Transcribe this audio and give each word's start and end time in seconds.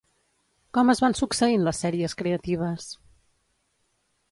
Com 0.77 0.89
es 0.93 1.01
van 1.03 1.15
succeint 1.19 1.67
les 1.67 1.83
sèries 1.85 2.17
creatives? 2.23 2.91